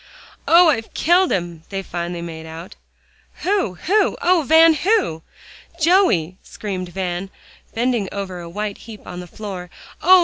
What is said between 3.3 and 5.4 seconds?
"Who who? Oh, Van! who?"